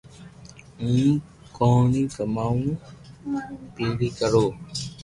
ھون 0.83 1.01
ڪوئي 1.57 2.01
ڪماوُ 2.15 2.61
پئري 3.75 4.09
ڪرو 4.19 4.45